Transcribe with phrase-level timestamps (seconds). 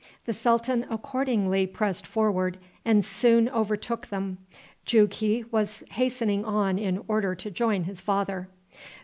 [0.25, 4.39] The sultan accordingly pressed forward and soon overtook them.
[4.83, 8.49] Jughi was hastening on in order to join his father.